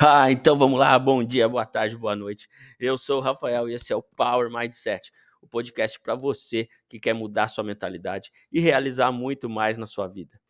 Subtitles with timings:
[0.02, 0.98] Ah, então vamos lá.
[0.98, 2.48] Bom dia, boa tarde, boa noite.
[2.78, 6.98] Eu sou o Rafael e esse é o Power Mindset, o podcast para você que
[6.98, 10.40] quer mudar sua mentalidade e realizar muito mais na sua vida.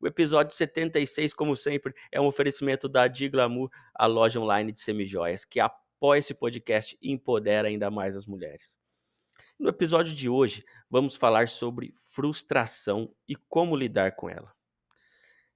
[0.00, 5.44] O episódio 76, como sempre, é um oferecimento da Diglamour, a loja online de semijoias,
[5.44, 8.76] que apoia esse podcast e empodera ainda mais as mulheres.
[9.56, 14.57] No episódio de hoje, vamos falar sobre frustração e como lidar com ela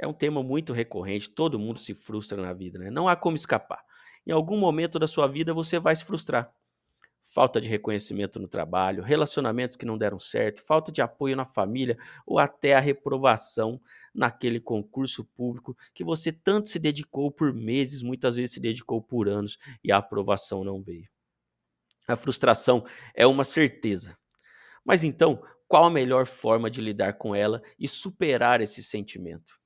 [0.00, 2.90] é um tema muito recorrente, todo mundo se frustra na vida, né?
[2.90, 3.84] Não há como escapar.
[4.26, 6.50] Em algum momento da sua vida você vai se frustrar.
[7.26, 11.98] Falta de reconhecimento no trabalho, relacionamentos que não deram certo, falta de apoio na família
[12.26, 13.78] ou até a reprovação
[14.12, 19.28] naquele concurso público que você tanto se dedicou por meses, muitas vezes se dedicou por
[19.28, 21.08] anos e a aprovação não veio.
[22.08, 24.16] A frustração é uma certeza.
[24.82, 29.59] Mas então, qual a melhor forma de lidar com ela e superar esse sentimento?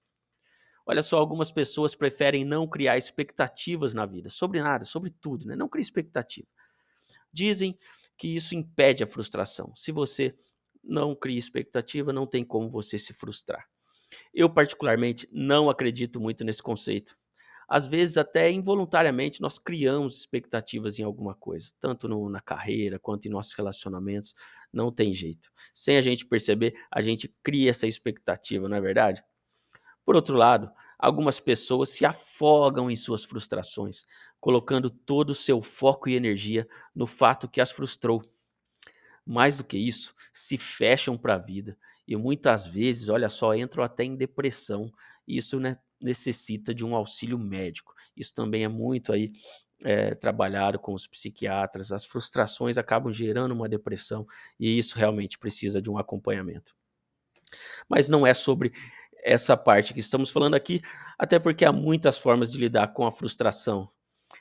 [0.87, 5.57] Olha só, algumas pessoas preferem não criar expectativas na vida, sobre nada, sobre tudo, né?
[5.57, 6.47] Não cria expectativa.
[7.33, 7.79] Dizem
[8.17, 9.75] que isso impede a frustração.
[9.75, 10.37] Se você
[10.83, 13.67] não cria expectativa, não tem como você se frustrar.
[14.33, 17.17] Eu, particularmente, não acredito muito nesse conceito.
[17.67, 23.27] Às vezes, até involuntariamente, nós criamos expectativas em alguma coisa, tanto no, na carreira quanto
[23.27, 24.35] em nossos relacionamentos.
[24.71, 25.49] Não tem jeito.
[25.73, 29.25] Sem a gente perceber, a gente cria essa expectativa, não é verdade?
[30.05, 34.03] Por outro lado, algumas pessoas se afogam em suas frustrações,
[34.41, 38.23] colocando todo o seu foco e energia no fato que as frustrou.
[39.27, 43.83] Mais do que isso, se fecham para a vida e muitas vezes, olha só, entram
[43.83, 44.93] até em depressão.
[45.27, 47.95] Isso né, necessita de um auxílio médico.
[48.17, 49.33] Isso também é muito aí
[49.83, 51.93] é, trabalhado com os psiquiatras.
[51.93, 54.27] As frustrações acabam gerando uma depressão
[54.61, 56.75] e isso realmente precisa de um acompanhamento.
[57.89, 58.73] Mas não é sobre
[59.25, 60.83] essa parte que estamos falando aqui,
[61.19, 63.91] até porque há muitas formas de lidar com a frustração.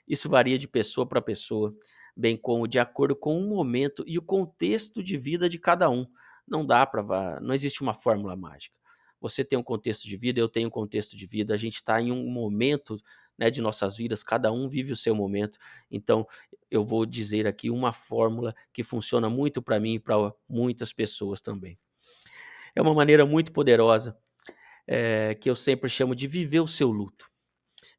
[0.05, 1.73] Isso varia de pessoa para pessoa,
[2.15, 6.05] bem como de acordo com o momento e o contexto de vida de cada um.
[6.45, 8.77] Não dá para, não existe uma fórmula mágica.
[9.21, 12.01] Você tem um contexto de vida, eu tenho um contexto de vida, a gente está
[12.01, 12.97] em um momento
[13.37, 15.57] né, de nossas vidas, cada um vive o seu momento.
[15.89, 16.27] Então,
[16.69, 21.39] eu vou dizer aqui uma fórmula que funciona muito para mim e para muitas pessoas
[21.39, 21.79] também.
[22.75, 24.17] É uma maneira muito poderosa
[24.87, 27.29] é, que eu sempre chamo de viver o seu luto.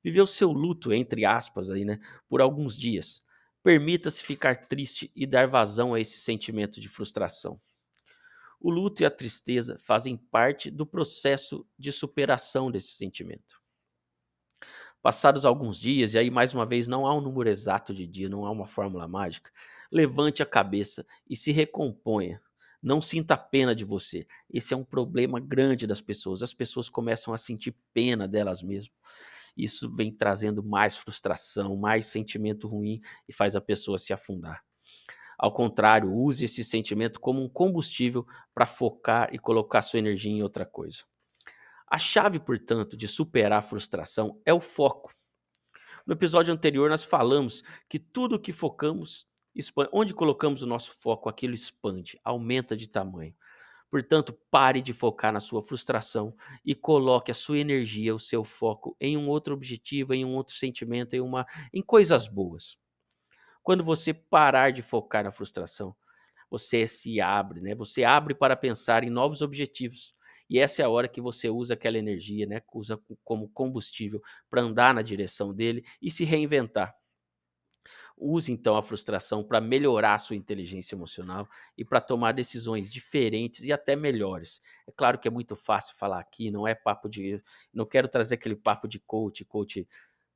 [0.03, 3.23] Viver o seu luto, entre aspas, aí, né, por alguns dias.
[3.63, 7.61] Permita-se ficar triste e dar vazão a esse sentimento de frustração.
[8.61, 13.61] O luto e a tristeza fazem parte do processo de superação desse sentimento.
[15.03, 18.29] Passados alguns dias, e aí mais uma vez não há um número exato de dia,
[18.29, 19.51] não há uma fórmula mágica,
[19.93, 22.41] levante a cabeça e se recomponha
[22.85, 24.27] não sinta pena de você.
[24.49, 26.43] Esse é um problema grande das pessoas.
[26.43, 28.93] As pessoas começam a sentir pena delas mesmas.
[29.57, 34.63] Isso vem trazendo mais frustração, mais sentimento ruim e faz a pessoa se afundar.
[35.39, 40.43] Ao contrário, use esse sentimento como um combustível para focar e colocar sua energia em
[40.43, 41.05] outra coisa.
[41.91, 45.11] A chave, portanto, de superar a frustração é o foco.
[46.07, 49.91] No episódio anterior, nós falamos que tudo que focamos expande.
[49.93, 53.35] Onde colocamos o nosso foco, aquilo expande, aumenta de tamanho.
[53.91, 56.35] Portanto, pare de focar na sua frustração
[56.65, 60.55] e coloque a sua energia, o seu foco em um outro objetivo, em um outro
[60.57, 62.77] sentimento, em uma em coisas boas.
[63.63, 65.95] Quando você parar de focar na frustração,
[66.51, 67.75] você se abre, né?
[67.75, 70.15] Você abre para pensar em novos objetivos.
[70.49, 72.61] E essa é a hora que você usa aquela energia, né?
[72.75, 76.95] Usa como combustível para andar na direção dele e se reinventar.
[78.17, 83.63] Use então a frustração para melhorar a sua inteligência emocional e para tomar decisões diferentes
[83.65, 84.63] e até melhores.
[84.87, 87.43] É claro que é muito fácil falar aqui, não é papo de.
[87.73, 89.87] Não quero trazer aquele papo de coach, coach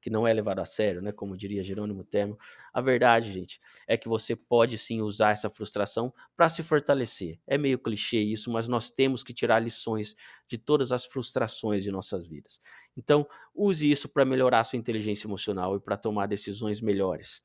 [0.00, 1.12] que não é levado a sério, né?
[1.12, 2.38] Como diria Jerônimo Termo.
[2.72, 7.38] A verdade, gente, é que você pode sim usar essa frustração para se fortalecer.
[7.46, 10.14] É meio clichê isso, mas nós temos que tirar lições
[10.46, 12.60] de todas as frustrações de nossas vidas.
[12.96, 17.42] Então, use isso para melhorar sua inteligência emocional e para tomar decisões melhores.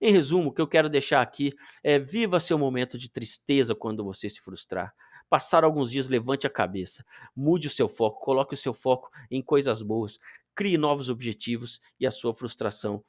[0.00, 1.52] Em resumo, o que eu quero deixar aqui
[1.82, 4.94] é viva seu momento de tristeza quando você se frustrar.
[5.28, 7.04] Passar alguns dias, levante a cabeça,
[7.34, 10.18] mude o seu foco, coloque o seu foco em coisas boas,
[10.56, 13.04] crie novos objetivos e a sua frustração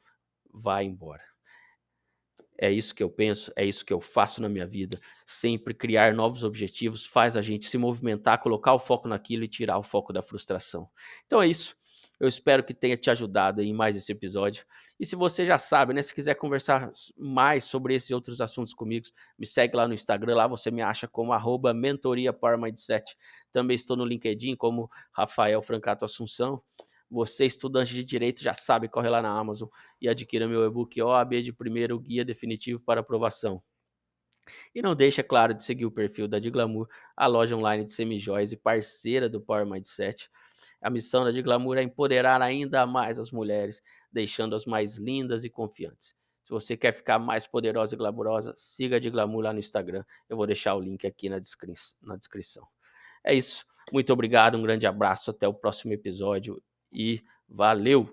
[0.53, 1.23] vai embora.
[2.59, 4.99] É isso que eu penso, é isso que eu faço na minha vida.
[5.25, 9.77] Sempre criar novos objetivos faz a gente se movimentar, colocar o foco naquilo e tirar
[9.77, 10.89] o foco da frustração.
[11.25, 11.77] Então é isso.
[12.19, 14.65] Eu espero que tenha te ajudado em mais esse episódio.
[14.99, 19.05] E se você já sabe, né, se quiser conversar mais sobre esses outros assuntos comigo,
[19.37, 23.15] me segue lá no Instagram, lá você me acha como arroba mentoria Power Mindset.
[23.51, 26.59] Também estou no LinkedIn como Rafael Francato Assunção.
[27.09, 29.69] Você, estudante de direito, já sabe, corre lá na Amazon
[30.01, 33.61] e adquira meu e-book OAB de primeiro guia definitivo para aprovação.
[34.73, 38.51] E não deixa, claro, de seguir o perfil da Diglamour, a loja online de semijóias
[38.51, 40.29] e parceira do Power Mindset.
[40.81, 43.81] A missão da Diglamour é empoderar ainda mais as mulheres,
[44.11, 46.15] deixando-as mais lindas e confiantes.
[46.43, 50.03] Se você quer ficar mais poderosa e glamurosa, siga a Diglamour lá no Instagram.
[50.29, 52.65] Eu vou deixar o link aqui na, descri na descrição.
[53.23, 53.65] É isso.
[53.91, 56.61] Muito obrigado, um grande abraço, até o próximo episódio
[56.91, 58.09] e valeu!